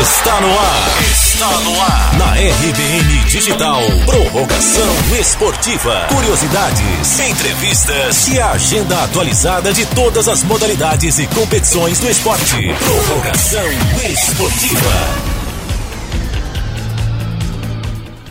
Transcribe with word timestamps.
Está 0.00 0.40
no 0.40 0.46
ar. 0.46 1.02
Está 1.10 1.60
no 1.62 1.80
ar. 1.80 2.18
Na 2.18 2.32
RBN 2.34 3.24
Digital. 3.24 3.80
Prorrogação 4.06 4.86
esportiva. 5.18 6.06
Curiosidades, 6.08 7.18
entrevistas 7.18 8.28
e 8.28 8.38
a 8.38 8.52
agenda 8.52 9.02
atualizada 9.02 9.72
de 9.72 9.84
todas 9.86 10.28
as 10.28 10.44
modalidades 10.44 11.18
e 11.18 11.26
competições 11.26 11.98
do 11.98 12.08
esporte. 12.08 12.72
Prorrogação 12.78 13.68
esportiva. 14.08 15.38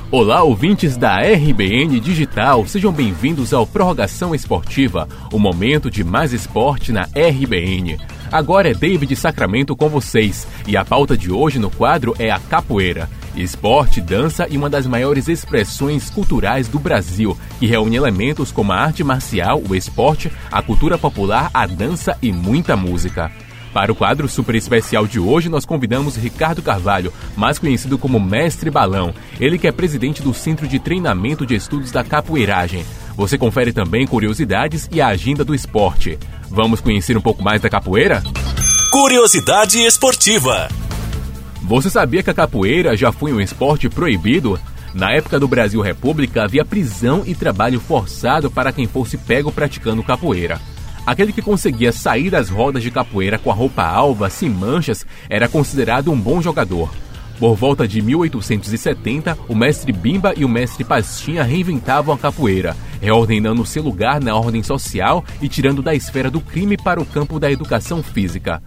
Olá, 0.10 0.44
ouvintes 0.44 0.96
da 0.96 1.18
RBN 1.20 2.00
Digital, 2.00 2.66
sejam 2.66 2.94
bem-vindos 2.94 3.54
ao 3.54 3.68
Prorrogação 3.68 4.34
Esportiva, 4.34 5.06
o 5.34 5.38
momento 5.38 5.92
de 5.92 6.02
mais 6.02 6.32
esporte 6.32 6.94
na 6.94 7.10
RBN. 7.14 7.98
Agora 8.32 8.70
é 8.70 8.74
David 8.74 9.16
Sacramento 9.16 9.76
com 9.76 9.88
vocês 9.88 10.46
e 10.68 10.76
a 10.76 10.84
pauta 10.84 11.16
de 11.16 11.32
hoje 11.32 11.60
no 11.60 11.72
quadro 11.72 12.14
é 12.20 12.30
a 12.30 12.40
capoeira. 12.40 13.10
Esporte, 13.36 14.02
dança 14.02 14.48
e 14.50 14.58
uma 14.58 14.70
das 14.70 14.86
maiores 14.86 15.30
expressões 15.30 16.10
culturais 16.10 16.68
do 16.68 16.80
Brasil, 16.80 17.38
que 17.60 17.68
reúne 17.68 17.96
elementos 17.96 18.52
como 18.52 18.74
a 18.74 18.78
arte 18.78 19.04
marcial, 19.04 19.62
o 19.70 19.76
esporte, 19.76 20.32
a 20.52 20.62
cultura 20.62 20.98
popular, 20.98 21.50
a 21.54 21.66
dança 21.66 22.18
e 22.22 22.34
muita 22.34 22.76
música. 22.76 23.32
Para 23.74 23.92
o 23.92 23.96
quadro 23.96 24.28
super 24.28 24.56
especial 24.56 25.06
de 25.06 25.20
hoje, 25.20 25.50
nós 25.50 25.66
convidamos 25.66 26.16
Ricardo 26.16 26.64
Carvalho, 26.64 27.14
mais 27.36 27.60
conhecido 27.60 27.98
como 27.98 28.20
Mestre 28.20 28.72
Balão. 28.72 29.14
Ele 29.40 29.58
que 29.58 29.68
é 29.68 29.72
presidente 29.72 30.22
do 30.22 30.34
Centro 30.34 30.68
de 30.68 30.80
Treinamento 30.80 31.46
de 31.46 31.54
Estudos 31.54 31.92
da 31.92 32.04
Capoeiragem. 32.04 32.84
Você 33.16 33.38
confere 33.38 33.72
também 33.72 34.08
curiosidades 34.08 34.90
e 34.92 35.00
a 35.00 35.08
agenda 35.08 35.46
do 35.46 35.54
esporte. 35.54 36.18
Vamos 36.50 36.80
conhecer 36.82 37.18
um 37.18 37.22
pouco 37.22 37.44
mais 37.44 37.62
da 37.62 37.70
capoeira? 37.70 38.24
Curiosidade 38.92 39.80
esportiva. 39.80 40.70
Você 41.64 41.90
sabia 41.90 42.24
que 42.24 42.30
a 42.30 42.34
capoeira 42.34 42.96
já 42.96 43.12
foi 43.12 43.34
um 43.34 43.42
esporte 43.42 43.90
proibido? 43.90 44.60
Na 44.94 45.12
época 45.12 45.40
do 45.40 45.48
Brasil 45.48 45.82
República, 45.82 46.44
havia 46.44 46.64
prisão 46.64 47.24
e 47.26 47.36
trabalho 47.36 47.80
forçado 47.80 48.50
para 48.50 48.72
quem 48.72 48.88
fosse 48.88 49.18
pego 49.18 49.52
praticando 49.52 50.02
capoeira. 50.02 50.60
Aquele 51.06 51.34
que 51.34 51.42
conseguia 51.42 51.92
sair 51.92 52.30
das 52.30 52.50
rodas 52.50 52.82
de 52.82 52.92
capoeira 52.92 53.38
com 53.38 53.52
a 53.52 53.54
roupa 53.54 53.84
alva, 53.84 54.30
sem 54.30 54.50
manchas, 54.50 55.06
era 55.30 55.48
considerado 55.48 56.12
um 56.12 56.20
bom 56.20 56.42
jogador. 56.42 56.90
Por 57.40 57.56
volta 57.56 57.88
de 57.88 58.02
1870, 58.02 59.38
o 59.48 59.54
mestre 59.54 59.92
Bimba 59.92 60.34
e 60.36 60.44
o 60.44 60.50
mestre 60.50 60.84
Pastinha 60.84 61.44
reinventavam 61.44 62.16
a 62.16 62.18
capoeira, 62.18 62.76
reordenando 63.00 63.64
seu 63.64 63.84
lugar 63.84 64.20
na 64.20 64.36
ordem 64.36 64.64
social 64.64 65.24
e 65.40 65.48
tirando 65.48 65.84
da 65.84 65.94
esfera 65.94 66.32
do 66.32 66.42
crime 66.42 66.76
para 66.76 67.00
o 67.00 67.06
campo 67.06 67.40
da 67.40 67.52
educação 67.52 68.02
física. 68.02 68.62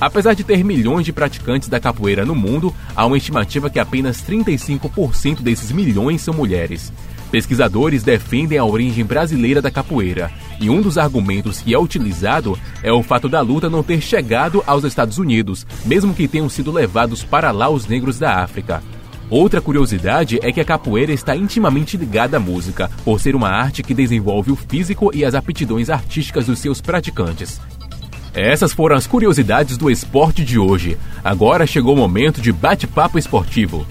Apesar 0.00 0.34
de 0.34 0.44
ter 0.44 0.62
milhões 0.62 1.04
de 1.04 1.12
praticantes 1.12 1.68
da 1.68 1.80
capoeira 1.80 2.24
no 2.24 2.36
mundo, 2.36 2.72
há 2.94 3.04
uma 3.04 3.16
estimativa 3.16 3.68
que 3.68 3.80
apenas 3.80 4.22
35% 4.22 5.40
desses 5.40 5.72
milhões 5.72 6.22
são 6.22 6.32
mulheres. 6.32 6.92
Pesquisadores 7.34 8.04
defendem 8.04 8.58
a 8.58 8.64
origem 8.64 9.04
brasileira 9.04 9.60
da 9.60 9.68
capoeira, 9.68 10.30
e 10.60 10.70
um 10.70 10.80
dos 10.80 10.96
argumentos 10.96 11.60
que 11.60 11.74
é 11.74 11.76
utilizado 11.76 12.56
é 12.80 12.92
o 12.92 13.02
fato 13.02 13.28
da 13.28 13.40
luta 13.40 13.68
não 13.68 13.82
ter 13.82 14.00
chegado 14.00 14.62
aos 14.64 14.84
Estados 14.84 15.18
Unidos, 15.18 15.66
mesmo 15.84 16.14
que 16.14 16.28
tenham 16.28 16.48
sido 16.48 16.70
levados 16.70 17.24
para 17.24 17.50
lá 17.50 17.68
os 17.68 17.88
negros 17.88 18.20
da 18.20 18.36
África. 18.36 18.84
Outra 19.28 19.60
curiosidade 19.60 20.38
é 20.44 20.52
que 20.52 20.60
a 20.60 20.64
capoeira 20.64 21.12
está 21.12 21.34
intimamente 21.34 21.96
ligada 21.96 22.36
à 22.36 22.40
música, 22.40 22.88
por 23.04 23.18
ser 23.18 23.34
uma 23.34 23.48
arte 23.48 23.82
que 23.82 23.94
desenvolve 23.94 24.52
o 24.52 24.56
físico 24.56 25.10
e 25.12 25.24
as 25.24 25.34
aptidões 25.34 25.90
artísticas 25.90 26.46
dos 26.46 26.60
seus 26.60 26.80
praticantes. 26.80 27.60
Essas 28.32 28.72
foram 28.72 28.94
as 28.94 29.08
curiosidades 29.08 29.76
do 29.76 29.90
esporte 29.90 30.44
de 30.44 30.56
hoje. 30.56 30.96
Agora 31.24 31.66
chegou 31.66 31.94
o 31.94 31.98
momento 31.98 32.40
de 32.40 32.52
bate-papo 32.52 33.18
esportivo. 33.18 33.84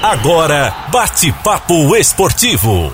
Agora, 0.00 0.72
bate-papo 0.92 1.96
esportivo. 1.96 2.92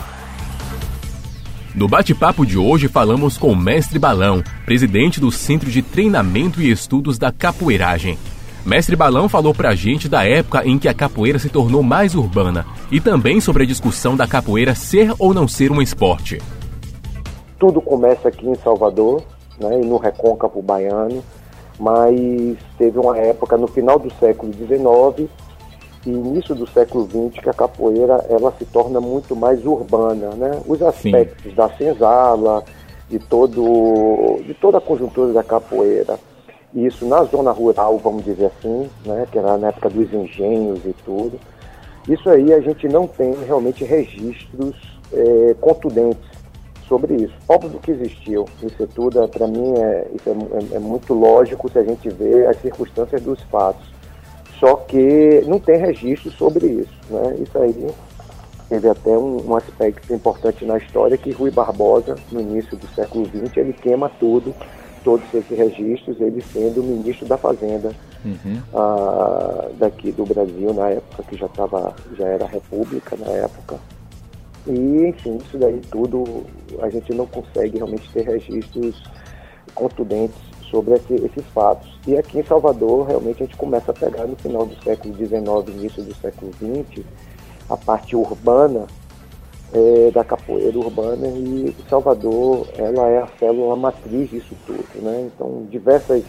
No 1.75 1.87
bate-papo 1.87 2.47
de 2.47 2.57
hoje 2.57 2.89
falamos 2.89 3.37
com 3.37 3.49
o 3.49 3.57
Mestre 3.57 3.99
Balão, 3.99 4.43
presidente 4.65 5.21
do 5.21 5.31
Centro 5.31 5.71
de 5.71 5.83
Treinamento 5.83 6.63
e 6.63 6.71
Estudos 6.71 7.19
da 7.19 7.31
Capoeiragem. 7.31 8.19
Mestre 8.65 8.97
Balão 8.97 9.29
falou 9.29 9.55
pra 9.55 9.75
gente 9.75 10.09
da 10.09 10.27
época 10.27 10.67
em 10.67 10.79
que 10.79 10.89
a 10.89 10.95
capoeira 10.95 11.39
se 11.39 11.51
tornou 11.51 11.83
mais 11.83 12.15
urbana 12.15 12.65
e 12.91 12.99
também 13.03 13.39
sobre 13.39 13.65
a 13.65 13.67
discussão 13.67 14.17
da 14.17 14.27
capoeira 14.27 14.75
ser 14.75 15.13
ou 15.19 15.35
não 15.35 15.47
ser 15.47 15.71
um 15.71 15.83
esporte. 15.83 16.41
Tudo 17.59 17.83
começa 17.83 18.29
aqui 18.29 18.49
em 18.49 18.55
Salvador, 18.55 19.23
né, 19.61 19.79
e 19.79 19.85
no 19.85 19.99
recôncavo 19.99 20.63
baiano, 20.63 21.23
mas 21.79 22.57
teve 22.79 22.99
uma 22.99 23.19
época 23.19 23.59
no 23.59 23.67
final 23.67 23.99
do 23.99 24.11
século 24.15 24.51
XIX 24.55 25.29
e 26.07 26.11
início 26.11 26.55
do 26.55 26.67
século 26.67 27.05
XX 27.05 27.43
que 27.43 27.49
a 27.49 27.55
capoeira 27.55 28.25
ela 28.29 28.53
se 28.59 28.65
torna 28.67 29.01
muito 29.01 29.35
mais 29.35 29.65
urbana, 29.65 30.31
né? 30.37 30.61
Os 30.67 30.83
aspectos 30.83 31.51
Sim. 31.51 31.55
da 31.55 31.69
senzala, 31.71 32.65
de 33.09 33.19
todo 33.19 34.41
de 34.45 34.55
toda 34.55 34.79
a 34.79 34.81
conjuntura 34.81 35.33
da 35.33 35.43
capoeira. 35.43 36.19
Isso 36.75 37.07
na 37.07 37.23
zona 37.25 37.53
rural, 37.53 37.99
vamos 37.99 38.25
dizer 38.25 38.47
assim, 38.47 38.89
né? 39.07 39.27
Que 39.31 39.39
era 39.39 39.57
na 39.57 39.69
época 39.69 39.89
dos 39.91 40.13
engenhos 40.13 40.85
e 40.85 40.95
tudo. 41.05 41.39
Isso 42.09 42.29
aí 42.29 42.53
a 42.53 42.61
gente 42.61 42.87
não 42.89 43.07
tem 43.07 43.33
realmente 43.47 43.85
registros 43.85 44.77
é, 45.13 45.55
contundentes 45.61 46.35
sobre 46.89 47.15
isso. 47.15 47.35
Óbvio 47.49 47.81
que 47.81 47.93
existiu. 47.93 48.45
Isso 48.63 48.83
é 48.83 48.87
tudo, 48.87 49.23
é, 49.23 49.27
para 49.27 49.47
mim, 49.47 49.75
é, 49.79 50.07
isso 50.15 50.29
é, 50.29 50.33
é, 50.33 50.77
é 50.77 50.79
muito 50.79 51.15
lógico 51.15 51.71
se 51.71 51.79
a 51.79 51.85
gente 51.85 52.09
vê 52.11 52.47
as 52.47 52.61
circunstâncias 52.61 53.23
dos 53.23 53.41
fatos. 53.45 53.94
Só 54.59 54.77
que 54.77 55.43
não 55.47 55.59
tem 55.59 55.79
registro 55.79 56.31
sobre 56.33 56.67
isso. 56.67 56.95
Né? 57.11 57.39
Isso 57.41 57.59
aí 57.59 57.91
teve 58.69 58.89
até 58.89 59.11
um, 59.11 59.51
um, 59.51 59.57
aspecto 59.57 60.13
importante 60.13 60.65
na 60.65 60.79
história 60.79 61.17
que 61.17 61.31
Rui 61.31 61.51
Barbosa, 61.51 62.17
no 62.31 62.41
início 62.41 62.77
do 62.77 62.87
século 62.95 63.27
XX, 63.27 63.57
ele 63.59 63.73
queima 63.73 64.09
tudo, 64.21 64.55
todos 65.03 65.27
esses 65.35 65.57
registros, 65.57 66.21
ele 66.21 66.41
sendo 66.41 66.83
ministro 66.83 67.27
da 67.27 67.37
Fazenda 67.37 67.93
uhum. 68.25 68.61
ah, 68.75 69.69
daqui 69.79 70.11
do 70.11 70.25
Brasil 70.25 70.73
na 70.73 70.91
época, 70.91 71.23
que 71.25 71.37
já, 71.37 71.49
tava, 71.49 71.95
já 72.17 72.27
era 72.27 72.47
república 72.47 73.17
na 73.17 73.31
época. 73.33 73.79
E, 74.67 75.07
enfim, 75.07 75.37
isso 75.37 75.59
daí 75.59 75.81
tudo 75.91 76.45
a 76.81 76.89
gente 76.89 77.13
não 77.13 77.27
consegue 77.27 77.77
realmente 77.77 78.09
ter 78.13 78.23
registros 78.23 79.03
contundentes 79.75 80.54
sobre 80.75 80.95
esse, 80.95 81.15
esses 81.15 81.47
fatos. 81.55 81.89
E 82.05 82.17
aqui 82.17 82.41
em 82.41 82.43
Salvador, 82.43 83.07
realmente, 83.07 83.45
a 83.45 83.47
gente 83.47 83.57
começa 83.57 83.93
a 83.93 83.95
pegar 83.95 84.27
no 84.27 84.35
final 84.35 84.67
do 84.67 84.75
século 84.83 85.15
XIX, 85.15 85.77
início 85.77 86.03
do 86.03 86.13
século 86.17 86.51
XX, 86.53 87.05
a 87.71 87.77
parte 87.77 88.17
urbana 88.17 88.87
é, 89.73 90.11
da 90.11 90.25
capoeira 90.25 90.77
urbana 90.77 91.29
e 91.29 91.75
Salvador, 91.89 92.67
ela 92.77 93.09
é 93.09 93.19
a 93.19 93.29
célula 93.39 93.77
matriz 93.77 94.31
disso 94.31 94.55
tudo, 94.67 95.03
né? 95.03 95.31
Então, 95.33 95.67
diversas, 95.71 96.25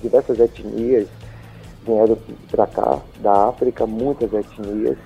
diversas 0.00 0.38
etnias 0.38 1.08
vieram 1.84 2.16
para 2.48 2.66
cá, 2.68 3.00
da 3.20 3.48
África, 3.48 3.86
muitas 3.86 4.32
etnias. 4.32 4.98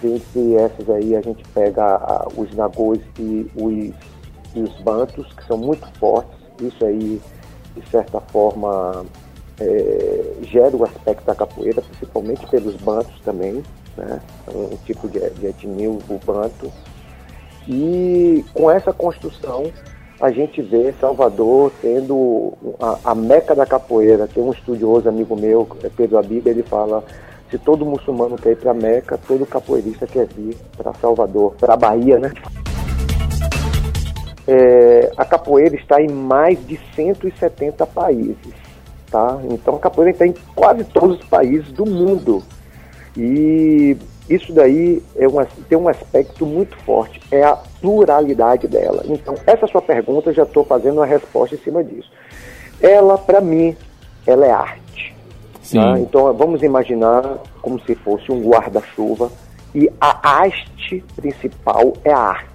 Dentre 0.00 0.54
essas 0.56 0.88
aí, 0.88 1.16
a 1.16 1.20
gente 1.20 1.42
pega 1.48 2.26
os 2.36 2.54
nagôs 2.54 3.00
e 3.18 3.50
os, 3.56 3.94
e 4.54 4.60
os 4.60 4.80
bantos, 4.82 5.32
que 5.32 5.44
são 5.46 5.56
muito 5.56 5.86
fortes. 5.98 6.34
Isso 6.60 6.84
aí 6.84 7.20
de 7.76 7.88
certa 7.90 8.20
forma, 8.20 9.04
é, 9.60 10.34
gera 10.42 10.76
o 10.76 10.84
aspecto 10.84 11.24
da 11.24 11.34
capoeira, 11.34 11.82
principalmente 11.82 12.46
pelos 12.46 12.76
bantos 12.76 13.18
também, 13.24 13.62
né? 13.96 14.20
um 14.48 14.76
tipo 14.84 15.08
de, 15.08 15.18
de 15.30 15.46
etnia, 15.46 15.90
o 15.90 16.20
banto. 16.24 16.70
E 17.66 18.44
com 18.52 18.70
essa 18.70 18.92
construção, 18.92 19.72
a 20.20 20.30
gente 20.30 20.60
vê 20.62 20.94
Salvador 21.00 21.72
tendo 21.80 22.52
a, 22.80 23.10
a, 23.10 23.14
meca 23.14 23.54
da 23.54 23.66
capoeira. 23.66 24.28
Tem 24.28 24.42
um 24.42 24.52
estudioso 24.52 25.08
amigo 25.08 25.36
meu, 25.36 25.66
é 25.82 25.88
Pedro 25.88 26.18
Abib, 26.18 26.46
ele 26.46 26.62
fala: 26.62 27.02
se 27.50 27.58
todo 27.58 27.86
muçulmano 27.86 28.36
quer 28.36 28.52
ir 28.52 28.56
para 28.56 28.74
Meca, 28.74 29.18
todo 29.26 29.46
capoeirista 29.46 30.06
quer 30.06 30.26
vir 30.26 30.56
para 30.76 30.94
Salvador, 30.94 31.54
para 31.58 31.74
a 31.74 31.76
Bahia, 31.76 32.18
né? 32.18 32.32
É, 34.46 35.10
a 35.16 35.24
capoeira 35.24 35.74
está 35.74 36.00
em 36.00 36.08
mais 36.08 36.64
de 36.66 36.78
170 36.94 37.86
países. 37.86 38.54
Tá? 39.10 39.38
Então 39.50 39.76
a 39.76 39.78
capoeira 39.78 40.10
está 40.10 40.26
em 40.26 40.34
quase 40.54 40.84
todos 40.84 41.20
os 41.20 41.26
países 41.26 41.70
do 41.72 41.86
mundo. 41.86 42.42
E 43.16 43.96
isso 44.28 44.52
daí 44.52 45.02
é 45.16 45.28
uma, 45.28 45.46
tem 45.68 45.76
um 45.76 45.88
aspecto 45.88 46.46
muito 46.46 46.76
forte, 46.78 47.20
é 47.30 47.42
a 47.42 47.56
pluralidade 47.80 48.66
dela. 48.66 49.02
Então, 49.06 49.34
essa 49.46 49.66
sua 49.66 49.82
pergunta, 49.82 50.32
já 50.32 50.44
estou 50.44 50.64
fazendo 50.64 50.96
uma 50.96 51.06
resposta 51.06 51.54
em 51.54 51.58
cima 51.58 51.84
disso. 51.84 52.10
Ela, 52.80 53.18
para 53.18 53.40
mim, 53.40 53.76
ela 54.26 54.46
é 54.46 54.50
arte. 54.50 55.14
Tá? 55.72 55.98
Então, 55.98 56.32
vamos 56.32 56.62
imaginar 56.62 57.38
como 57.60 57.78
se 57.80 57.94
fosse 57.94 58.32
um 58.32 58.42
guarda-chuva 58.42 59.30
e 59.74 59.90
a 60.00 60.42
haste 60.42 61.04
principal 61.14 61.92
é 62.04 62.12
a 62.12 62.18
arte. 62.18 62.53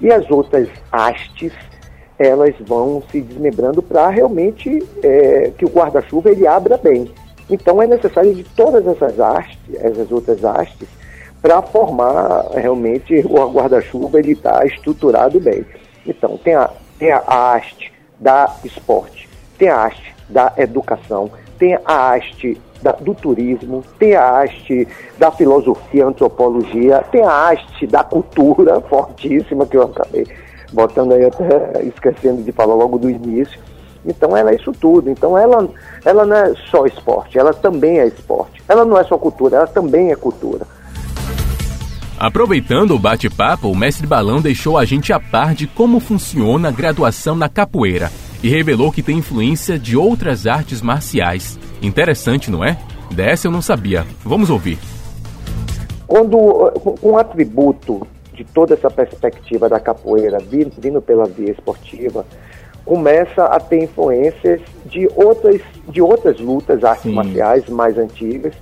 E 0.00 0.10
as 0.10 0.30
outras 0.30 0.68
hastes, 0.90 1.52
elas 2.18 2.54
vão 2.60 3.02
se 3.10 3.20
desmembrando 3.20 3.82
para 3.82 4.08
realmente 4.08 4.82
é, 5.02 5.52
que 5.56 5.64
o 5.64 5.68
guarda-chuva 5.68 6.30
ele 6.30 6.46
abra 6.46 6.76
bem. 6.76 7.10
Então 7.48 7.82
é 7.82 7.86
necessário 7.86 8.34
de 8.34 8.44
todas 8.44 8.86
essas 8.86 9.18
hastes, 9.18 9.58
essas 9.74 10.10
outras 10.12 10.44
hastes, 10.44 10.88
para 11.42 11.62
formar 11.62 12.46
realmente 12.54 13.14
o 13.26 13.50
guarda-chuva 13.50 14.18
ele 14.18 14.32
está 14.32 14.64
estruturado 14.64 15.40
bem. 15.40 15.64
Então 16.06 16.36
tem 16.38 16.54
a, 16.54 16.70
tem 16.98 17.10
a 17.10 17.22
haste 17.26 17.92
da 18.18 18.54
esporte, 18.64 19.28
tem 19.58 19.68
a 19.68 19.84
haste 19.84 20.14
da 20.28 20.52
educação, 20.56 21.30
tem 21.60 21.78
a 21.84 22.12
haste 22.14 22.60
da, 22.82 22.92
do 22.92 23.14
turismo, 23.14 23.84
tem 23.98 24.16
a 24.16 24.40
haste 24.40 24.88
da 25.18 25.30
filosofia, 25.30 26.06
antropologia, 26.06 27.04
tem 27.12 27.22
a 27.22 27.48
haste 27.50 27.86
da 27.86 28.02
cultura 28.02 28.80
fortíssima 28.88 29.66
que 29.66 29.76
eu 29.76 29.82
acabei 29.82 30.26
botando 30.72 31.12
aí 31.12 31.24
até 31.24 31.84
esquecendo 31.84 32.42
de 32.42 32.50
falar 32.50 32.74
logo 32.74 32.98
do 32.98 33.10
início. 33.10 33.60
Então 34.04 34.34
ela 34.34 34.50
é 34.50 34.54
isso 34.54 34.72
tudo. 34.72 35.10
Então 35.10 35.36
ela, 35.36 35.68
ela 36.04 36.24
não 36.24 36.34
é 36.34 36.54
só 36.70 36.86
esporte, 36.86 37.38
ela 37.38 37.52
também 37.52 38.00
é 38.00 38.06
esporte. 38.06 38.62
Ela 38.66 38.84
não 38.84 38.98
é 38.98 39.04
só 39.04 39.18
cultura, 39.18 39.58
ela 39.58 39.66
também 39.66 40.10
é 40.10 40.16
cultura. 40.16 40.66
Aproveitando 42.20 42.90
o 42.90 42.98
bate-papo, 42.98 43.68
o 43.68 43.74
mestre 43.74 44.06
Balão 44.06 44.42
deixou 44.42 44.76
a 44.76 44.84
gente 44.84 45.10
a 45.10 45.18
par 45.18 45.54
de 45.54 45.66
como 45.66 45.98
funciona 45.98 46.68
a 46.68 46.70
graduação 46.70 47.34
na 47.34 47.48
capoeira 47.48 48.10
e 48.42 48.48
revelou 48.50 48.92
que 48.92 49.02
tem 49.02 49.16
influência 49.16 49.78
de 49.78 49.96
outras 49.96 50.46
artes 50.46 50.82
marciais. 50.82 51.58
Interessante, 51.80 52.50
não 52.50 52.62
é? 52.62 52.76
Dessa 53.10 53.48
eu 53.48 53.50
não 53.50 53.62
sabia. 53.62 54.04
Vamos 54.22 54.50
ouvir. 54.50 54.78
Quando 56.06 56.36
um 57.02 57.16
atributo 57.16 58.06
de 58.34 58.44
toda 58.44 58.74
essa 58.74 58.90
perspectiva 58.90 59.66
da 59.66 59.80
capoeira 59.80 60.36
vindo 60.40 61.00
pela 61.00 61.24
via 61.24 61.52
esportiva, 61.52 62.26
começa 62.84 63.46
a 63.46 63.58
ter 63.58 63.84
influências 63.84 64.60
de 64.84 65.08
outras, 65.16 65.62
de 65.88 66.02
outras 66.02 66.38
lutas, 66.38 66.84
artes 66.84 67.04
Sim. 67.04 67.14
marciais 67.14 67.66
mais 67.70 67.96
antigas. 67.96 68.52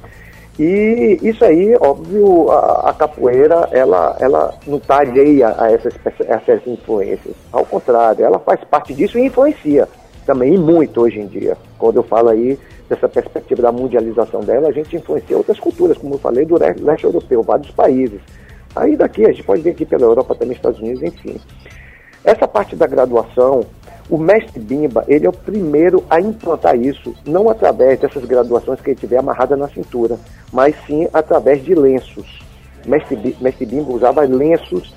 E 0.58 1.18
isso 1.22 1.44
aí, 1.44 1.76
óbvio, 1.80 2.50
a, 2.50 2.90
a 2.90 2.92
capoeira, 2.92 3.68
ela, 3.70 4.16
ela 4.18 4.54
não 4.66 4.78
está 4.78 4.98
alheia 4.98 5.54
a 5.56 5.70
essas, 5.70 5.94
essas 6.26 6.66
influências. 6.66 7.34
Ao 7.52 7.64
contrário, 7.64 8.24
ela 8.24 8.40
faz 8.40 8.62
parte 8.64 8.92
disso 8.92 9.18
e 9.18 9.26
influencia 9.26 9.88
também, 10.26 10.54
e 10.54 10.58
muito 10.58 11.00
hoje 11.00 11.20
em 11.20 11.26
dia. 11.26 11.56
Quando 11.78 11.96
eu 11.96 12.02
falo 12.02 12.30
aí 12.30 12.58
dessa 12.88 13.08
perspectiva 13.08 13.62
da 13.62 13.70
mundialização 13.70 14.40
dela, 14.40 14.68
a 14.68 14.72
gente 14.72 14.96
influencia 14.96 15.36
outras 15.36 15.60
culturas, 15.60 15.96
como 15.96 16.14
eu 16.14 16.18
falei, 16.18 16.44
do 16.44 16.58
leste 16.58 17.04
europeu, 17.04 17.42
vários 17.42 17.70
países. 17.70 18.20
Aí 18.74 18.96
daqui, 18.96 19.24
a 19.24 19.30
gente 19.30 19.44
pode 19.44 19.62
ver 19.62 19.70
aqui 19.70 19.86
pela 19.86 20.04
Europa 20.04 20.34
também, 20.34 20.56
Estados 20.56 20.80
Unidos, 20.80 21.02
enfim. 21.02 21.40
Essa 22.24 22.48
parte 22.48 22.74
da 22.74 22.86
graduação, 22.86 23.64
o 24.10 24.16
mestre 24.16 24.58
Bimba, 24.58 25.04
ele 25.06 25.26
é 25.26 25.28
o 25.28 25.32
primeiro 25.32 26.02
a 26.08 26.20
implantar 26.20 26.76
isso, 26.76 27.14
não 27.26 27.50
através 27.50 28.00
dessas 28.00 28.24
graduações 28.24 28.80
que 28.80 28.90
ele 28.90 29.00
tiver 29.00 29.18
amarrada 29.18 29.56
na 29.56 29.68
cintura, 29.68 30.18
mas 30.52 30.74
sim 30.86 31.06
através 31.12 31.62
de 31.62 31.74
lenços. 31.74 32.40
O 32.86 32.90
mestre, 32.90 33.36
mestre 33.40 33.66
Bimba 33.66 33.92
usava 33.92 34.22
lenços 34.22 34.94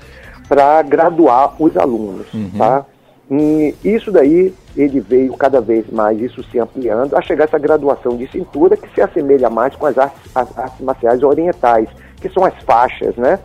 para 0.48 0.80
graduar 0.82 1.54
os 1.62 1.76
alunos, 1.76 2.32
uhum. 2.32 2.50
tá? 2.56 2.86
E 3.30 3.74
isso 3.84 4.10
daí, 4.10 4.52
ele 4.76 5.00
veio 5.00 5.34
cada 5.34 5.60
vez 5.60 5.88
mais, 5.90 6.20
isso 6.20 6.42
se 6.44 6.58
ampliando, 6.58 7.16
a 7.16 7.22
chegar 7.22 7.44
a 7.44 7.46
essa 7.46 7.58
graduação 7.58 8.16
de 8.16 8.30
cintura 8.30 8.76
que 8.76 8.92
se 8.94 9.00
assemelha 9.00 9.48
mais 9.48 9.74
com 9.74 9.86
as 9.86 9.96
artes, 9.96 10.20
as 10.34 10.58
artes 10.58 10.80
marciais 10.80 11.22
orientais, 11.22 11.88
que 12.20 12.28
são 12.28 12.44
as 12.44 12.54
faixas, 12.64 13.16
né? 13.16 13.38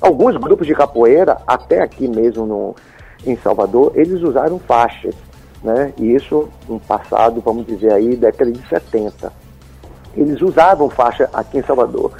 Alguns 0.00 0.36
grupos 0.36 0.66
de 0.66 0.74
capoeira, 0.74 1.38
até 1.46 1.80
aqui 1.80 2.06
mesmo 2.08 2.46
no, 2.46 2.76
em 3.24 3.36
Salvador, 3.36 3.92
eles 3.94 4.22
usaram 4.22 4.58
faixas, 4.58 5.14
né? 5.62 5.92
Isso 5.98 6.48
no 6.68 6.80
passado, 6.80 7.40
vamos 7.40 7.66
dizer 7.66 7.92
aí, 7.92 8.16
década 8.16 8.50
de 8.50 8.68
70. 8.68 9.32
Eles 10.16 10.40
usavam 10.42 10.90
faixa 10.90 11.28
aqui 11.32 11.58
em 11.58 11.62
Salvador. 11.62 12.12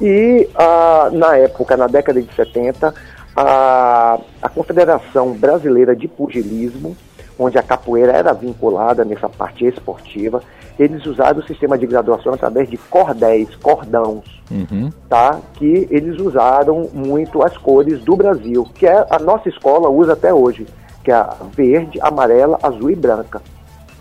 E 0.00 0.48
ah, 0.54 1.10
na 1.12 1.36
época, 1.36 1.76
na 1.76 1.86
década 1.86 2.20
de 2.20 2.32
70, 2.34 2.94
a, 3.36 4.18
a 4.40 4.48
Confederação 4.48 5.32
Brasileira 5.32 5.94
de 5.94 6.08
Pugilismo, 6.08 6.96
onde 7.38 7.58
a 7.58 7.62
capoeira 7.62 8.12
era 8.12 8.32
vinculada 8.32 9.04
nessa 9.04 9.28
parte 9.28 9.66
esportiva, 9.66 10.42
eles 10.78 11.04
usaram 11.06 11.38
o 11.38 11.46
sistema 11.46 11.78
de 11.78 11.86
graduação 11.86 12.34
através 12.34 12.68
de 12.68 12.76
cordéis, 12.76 13.54
cordãos, 13.56 14.42
uhum. 14.50 14.90
tá? 15.08 15.40
que 15.54 15.88
eles 15.90 16.20
usaram 16.20 16.88
muito 16.92 17.42
as 17.42 17.56
cores 17.56 18.00
do 18.00 18.14
Brasil, 18.14 18.66
que 18.74 18.86
é, 18.86 19.06
a 19.10 19.18
nossa 19.18 19.48
escola 19.48 19.88
usa 19.88 20.12
até 20.12 20.32
hoje, 20.32 20.66
que 21.02 21.10
é 21.10 21.14
a 21.14 21.34
verde, 21.50 21.98
amarela, 22.02 22.58
azul 22.62 22.90
e 22.90 22.96
branca. 22.96 23.40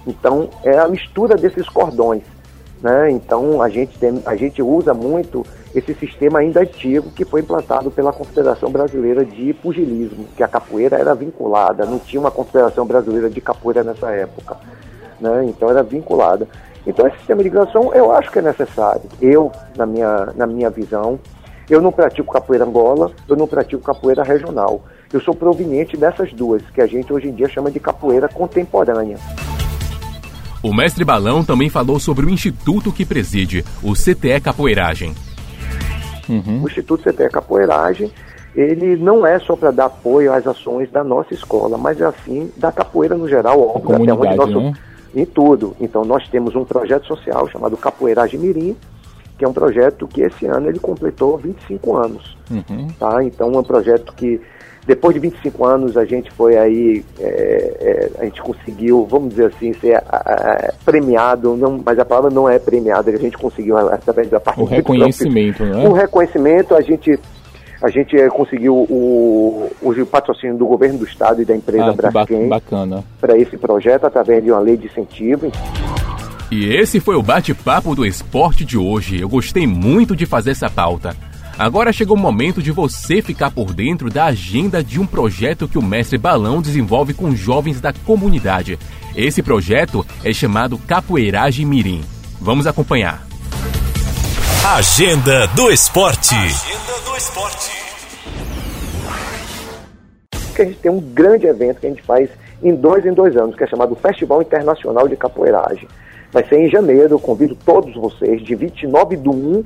Então, 0.06 0.50
é 0.64 0.78
a 0.78 0.88
mistura 0.88 1.36
desses 1.36 1.68
cordões. 1.70 2.24
Né? 2.82 3.10
Então, 3.10 3.62
a 3.62 3.70
gente, 3.70 3.98
tem, 3.98 4.22
a 4.26 4.36
gente 4.36 4.62
usa 4.62 4.94
muito 4.94 5.46
esse 5.74 5.94
sistema 5.94 6.40
ainda 6.40 6.60
antigo 6.60 7.10
que 7.12 7.26
foi 7.26 7.42
implantado 7.42 7.90
pela 7.90 8.14
Confederação 8.14 8.70
Brasileira 8.70 9.26
de 9.26 9.54
Pugilismo, 9.54 10.26
que 10.36 10.44
a 10.44 10.48
capoeira 10.48 10.98
era 10.98 11.16
vinculada, 11.16 11.86
não 11.86 12.00
tinha 12.00 12.20
uma 12.20 12.32
Confederação 12.32 12.86
Brasileira 12.86 13.30
de 13.30 13.42
Capoeira 13.42 13.84
nessa 13.84 14.12
época 14.12 14.58
né? 15.20 15.46
então 15.48 15.70
era 15.70 15.84
vinculada. 15.84 16.48
Então 16.86 17.08
esse 17.08 17.18
sistema 17.18 17.42
de 17.42 17.50
graduação 17.50 17.94
eu 17.94 18.12
acho 18.12 18.32
que 18.32 18.40
é 18.40 18.42
necessário. 18.42 19.04
Eu, 19.22 19.52
na 19.76 19.86
minha, 19.86 20.30
na 20.36 20.46
minha 20.46 20.70
visão, 20.70 21.20
eu 21.70 21.82
não 21.82 21.92
pratico 21.92 22.32
capoeira 22.32 22.66
angola, 22.66 23.12
eu 23.28 23.36
não 23.36 23.48
pratico 23.48 23.82
capoeira 23.82 24.24
regional. 24.24 24.84
Eu 25.12 25.20
sou 25.22 25.34
proveniente 25.34 25.98
dessas 25.98 26.32
duas, 26.34 26.62
que 26.74 26.82
a 26.82 26.88
gente 26.88 27.12
hoje 27.12 27.30
em 27.30 27.34
dia 27.34 27.50
chama 27.50 27.72
de 27.72 27.80
capoeira 27.80 28.28
contemporânea. 28.28 29.18
O 30.62 30.74
mestre 30.74 31.06
Balão 31.06 31.44
também 31.44 31.70
falou 31.70 32.00
sobre 32.00 32.26
o 32.26 32.30
instituto 32.30 32.92
que 32.92 33.06
preside, 33.06 33.64
o 33.84 33.94
CTE 33.94 34.42
Capoeiragem. 34.42 35.14
Uhum. 36.28 36.64
O 36.64 36.68
Instituto 36.68 37.04
CTE 37.04 37.30
Capoeiragem, 37.30 38.12
ele 38.56 38.96
não 38.96 39.26
é 39.26 39.38
só 39.38 39.56
para 39.56 39.70
dar 39.70 39.86
apoio 39.86 40.34
às 40.34 40.48
ações 40.48 40.90
da 40.90 41.04
nossa 41.04 41.34
escola, 41.34 41.78
mas 41.78 42.02
é 42.02 42.06
assim 42.06 42.52
da 42.58 42.72
capoeira 42.72 43.16
no 43.16 43.28
geral, 43.28 43.60
óbvio, 43.62 43.96
até 43.96 44.14
onde 44.14 44.36
nosso, 44.36 44.60
né? 44.60 44.74
Em 45.16 45.26
tudo. 45.26 45.76
Então 45.80 46.04
nós 46.04 46.28
temos 46.28 46.56
um 46.56 46.66
projeto 46.66 47.08
social 47.08 47.48
chamado 47.50 47.78
Capoeiragem 47.78 48.40
Mirim, 48.40 48.76
que 49.38 49.46
é 49.46 49.48
um 49.48 49.54
projeto 49.54 50.08
que 50.08 50.22
esse 50.22 50.46
ano 50.46 50.70
ele 50.70 50.80
completou 50.80 51.38
25 51.38 51.98
anos. 51.98 52.38
Uhum. 52.52 52.88
Tá? 53.00 53.24
Então 53.24 53.52
é 53.54 53.58
um 53.58 53.64
projeto 53.64 54.14
que 54.14 54.42
depois 54.86 55.16
de 55.16 55.20
25 55.20 55.66
anos 55.66 55.98
a 55.98 56.06
gente 56.06 56.30
foi 56.32 56.58
aí, 56.58 57.04
é, 57.20 57.26
é, 57.26 58.22
a 58.22 58.26
gente 58.26 58.40
conseguiu, 58.42 59.06
vamos 59.10 59.30
dizer 59.30 59.48
assim, 59.48 59.74
ser 59.74 59.96
a, 59.96 60.02
a, 60.10 60.74
premiado, 60.86 61.56
não, 61.56 61.82
mas 61.84 61.98
a 61.98 62.06
palavra 62.06 62.30
não 62.30 62.48
é 62.48 62.60
premiado, 62.60 63.10
a 63.10 63.18
gente 63.18 63.38
conseguiu 63.38 63.78
através 63.78 64.30
da 64.30 64.40
parte 64.40 64.62
O 64.62 64.66
reconhecimento, 64.66 65.66
né? 65.66 65.88
O 65.88 65.92
reconhecimento, 65.92 66.76
a 66.76 66.82
gente 66.82 67.20
a 67.86 67.90
gente 67.90 68.18
eh, 68.18 68.28
conseguiu 68.30 68.74
o, 68.76 69.72
o 69.80 70.06
patrocínio 70.08 70.58
do 70.58 70.66
governo 70.66 70.98
do 70.98 71.06
estado 71.06 71.44
e 71.44 71.46
da 71.46 71.56
empresa 71.56 71.92
ah, 71.92 71.94
Braskem 71.94 72.50
para 73.22 73.38
esse 73.38 73.56
projeto 73.58 74.06
através 74.06 74.44
de 74.44 74.50
uma 74.50 74.60
lei 74.60 74.76
de 74.76 74.88
incentivo. 74.88 75.52
E 76.50 76.74
esse 76.74 77.00
foi 77.00 77.16
o 77.16 77.22
bate-papo 77.22 77.94
do 77.94 78.04
esporte 78.04 78.66
de 78.66 78.76
hoje. 78.76 79.22
Eu 79.22 79.30
gostei 79.30 79.68
muito 79.68 80.16
de 80.16 80.26
fazer 80.26 80.52
essa 80.52 80.68
pauta. 80.68 81.16
Agora 81.60 81.94
chegou 81.94 82.18
o 82.18 82.20
momento 82.20 82.60
de 82.60 82.72
você 82.72 83.22
ficar 83.22 83.52
por 83.52 83.72
dentro 83.72 84.10
da 84.10 84.26
agenda 84.26 84.84
de 84.84 85.00
um 85.00 85.06
projeto 85.06 85.68
que 85.68 85.78
o 85.78 85.84
mestre 85.84 86.18
Balão 86.18 86.64
desenvolve 86.64 87.14
com 87.14 87.36
jovens 87.36 87.80
da 87.80 87.94
comunidade. 87.94 88.80
Esse 89.16 89.44
projeto 89.44 90.04
é 90.24 90.34
chamado 90.34 90.80
Capoeiragem 90.80 91.68
Mirim. 91.68 92.02
Vamos 92.42 92.66
acompanhar. 92.66 93.26
Agenda 94.68 95.46
do 95.56 95.72
Esporte. 95.72 96.34
Agenda 96.34 97.00
do 97.06 97.16
Esporte. 97.16 97.72
Que 100.56 100.62
a 100.64 100.66
gente 100.66 100.80
tem 100.80 100.92
um 100.92 101.00
grande 101.00 101.46
evento 101.46 101.80
que 101.80 101.86
a 101.86 101.90
gente 101.90 102.02
faz 102.02 102.32
em 102.64 102.74
dois 102.74 103.06
em 103.06 103.14
dois 103.14 103.38
anos, 103.38 103.56
que 103.56 103.64
é 103.64 103.68
chamado 103.68 103.96
Festival 103.96 104.42
Internacional 104.42 105.08
de 105.08 105.16
Capoeiragem. 105.16 105.88
Vai 106.32 106.44
ser 106.48 106.58
em 106.62 106.68
janeiro, 106.68 107.14
eu 107.14 107.20
convido 107.20 107.56
todos 107.64 107.94
vocês, 107.94 108.42
de 108.42 108.56
29 108.56 109.18
do 109.18 109.30
1 109.30 109.66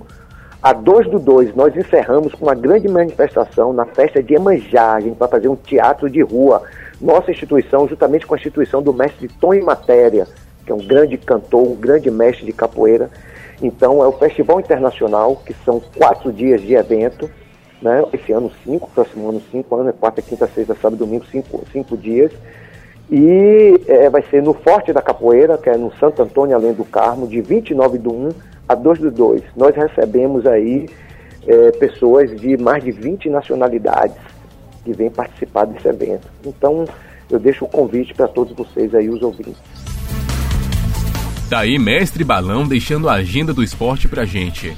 a 0.62 0.74
2 0.74 1.10
do 1.10 1.18
2, 1.18 1.56
nós 1.56 1.74
encerramos 1.77 2.34
com 2.34 2.46
uma 2.46 2.56
grande 2.56 2.89
manifestação 2.89 3.72
na 3.72 3.86
festa 3.86 4.22
de 4.22 4.34
Emanjá, 4.34 4.96
a 4.96 5.00
gente 5.00 5.18
vai 5.18 5.29
fazer 5.29 5.48
um 5.48 5.56
teatro 5.56 6.10
de 6.10 6.22
rua. 6.22 6.62
Nossa 7.00 7.32
instituição, 7.32 7.88
juntamente 7.88 8.27
com 8.27 8.34
a 8.34 8.38
instituição 8.38 8.84
do 8.84 8.94
mestre 8.94 9.29
Tony 9.39 9.62
Matéria, 9.62 10.27
que 10.65 10.74
é 10.74 10.75
um 10.75 10.86
grande 10.86 11.18
cantor, 11.18 11.65
um 11.65 11.75
grande 11.75 12.12
mestre 12.12 12.46
de 12.46 12.51
capoeira, 12.51 13.10
então, 13.62 14.04
é 14.04 14.08
o 14.08 14.13
Festival 14.13 14.60
Internacional, 14.60 15.36
que 15.46 15.54
são 15.66 15.82
quatro 15.98 16.32
dias 16.32 16.62
de 16.62 16.75
evento, 16.75 17.30
né? 17.82 18.04
esse 18.13 18.32
ano 18.32 18.51
cinco, 18.63 18.89
próximo 18.94 19.30
ano 19.30 19.42
cinco 19.51 19.75
anos, 19.75 19.89
é 19.89 19.92
quarta, 19.92 20.22
quinta, 20.22 20.48
sexta, 20.48 20.75
sábado 20.75 20.98
domingo, 20.98 21.25
cinco, 21.25 21.63
cinco 21.72 21.98
dias. 21.98 22.32
E 23.12 23.82
é, 23.88 24.10
vai 24.10 24.22
ser 24.30 24.44
no 24.44 24.54
Forte 24.54 24.94
da 24.94 25.01
Capoeira, 25.01 25.58
que 25.58 25.70
é 25.70 25.75
no 25.75 25.92
Santo 25.96 26.22
Antônio, 26.22 26.56
além 26.56 26.74
do 26.74 26.86
Carmo, 26.86 27.28
de 27.28 27.42
29 27.42 27.98
do 27.98 28.13
1 28.13 28.30
a 28.68 28.75
2 28.75 29.00
do 29.00 29.12
2. 29.12 29.44
Nós 29.56 29.75
recebemos 29.75 30.46
aí 30.46 30.88
é, 31.48 31.72
pessoas 31.72 32.30
de 32.39 32.56
mais 32.56 32.84
de 32.84 32.92
20 32.92 33.30
nacionalidades 33.30 34.18
que 34.86 34.94
vêm 34.94 35.10
participar 35.10 35.66
desse 35.66 35.88
evento. 35.88 36.28
Então, 36.46 36.86
eu 37.30 37.39
deixo 37.39 37.66
o 37.66 37.68
convite 37.68 38.13
para 38.13 38.28
todos 38.28 38.56
vocês 38.56 38.94
aí, 38.94 39.10
os 39.10 39.22
ouvintes. 39.22 39.88
Daí, 41.50 41.77
tá 41.77 41.84
mestre 41.84 42.24
Balão 42.24 42.68
deixando 42.68 43.10
a 43.10 43.13
agenda 43.13 43.51
do 43.51 43.63
esporte 43.63 44.08
pra 44.08 44.24
gente. 44.24 44.77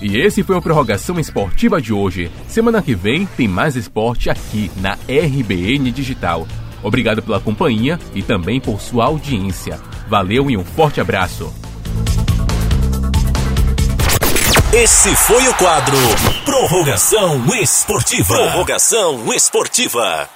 E 0.00 0.16
esse 0.16 0.44
foi 0.44 0.56
o 0.56 0.62
Prorrogação 0.62 1.18
Esportiva 1.18 1.82
de 1.82 1.92
hoje. 1.92 2.30
Semana 2.46 2.80
que 2.80 2.94
vem 2.94 3.26
tem 3.26 3.48
mais 3.48 3.74
esporte 3.74 4.30
aqui 4.30 4.70
na 4.76 4.92
RBN 5.08 5.90
Digital. 5.90 6.46
Obrigado 6.84 7.20
pela 7.20 7.40
companhia 7.40 7.98
e 8.14 8.22
também 8.22 8.60
por 8.60 8.80
sua 8.80 9.06
audiência. 9.06 9.80
Valeu 10.08 10.50
e 10.50 10.56
um 10.56 10.64
forte 10.64 11.00
abraço. 11.00 11.52
Esse 14.72 15.14
foi 15.16 15.48
o 15.48 15.54
quadro 15.54 15.96
Prorrogação 16.44 17.44
Esportiva. 17.56 18.34
Prorrogação 18.34 19.32
Esportiva. 19.32 20.28